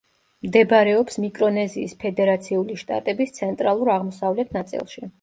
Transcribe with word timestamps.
მდებარეობს 0.45 1.19
მიკრონეზიის 1.25 1.95
ფედერაციული 2.05 2.81
შტატების 2.85 3.39
ცენტრალურ-აღმოსავლეთ 3.39 4.61
ნაწილში. 4.61 5.09